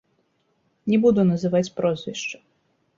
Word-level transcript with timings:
Не 0.93 0.97
буду 1.05 1.27
называць 1.31 1.65
прозвішчы. 1.79 2.37